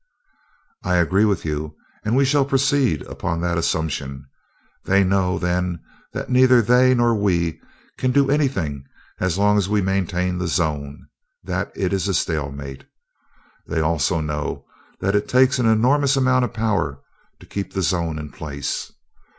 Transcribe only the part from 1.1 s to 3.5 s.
with you, and we shall proceed upon